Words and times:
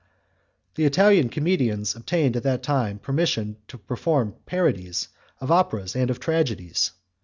The 0.73 0.85
Italian 0.85 1.29
comedians 1.29 1.95
obtained 1.95 2.35
at 2.35 2.41
that 2.41 2.63
time 2.63 2.97
permission 2.97 3.57
to 3.67 3.77
perform 3.77 4.33
parodies 4.47 5.09
of 5.39 5.51
operas 5.51 5.95
and 5.95 6.09
of 6.09 6.19
tragedies. 6.19 6.89